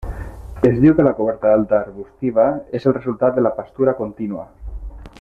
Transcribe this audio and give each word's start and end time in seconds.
Es 0.69 0.79
diu 0.85 0.95
que 0.99 1.05
la 1.07 1.11
coberta 1.19 1.51
alta 1.57 1.77
arbustiva 1.89 2.47
és 2.81 2.91
el 2.91 2.97
resultat 2.99 3.39
de 3.39 3.45
la 3.49 3.55
pastura 3.63 3.97
contínua. 4.01 4.49